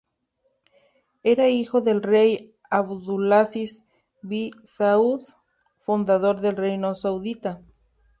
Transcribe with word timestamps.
Era 1.21 1.49
hijo 1.49 1.79
del 1.79 2.01
rey 2.01 2.55
Abdulaziz 2.71 3.87
bin 4.23 4.49
Saúd, 4.63 5.21
fundador 5.85 6.41
del 6.41 6.55
reino 6.57 6.95
saudita. 6.95 7.61